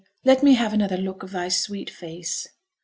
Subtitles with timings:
[0.25, 2.47] let me have another look of thy sweet face.'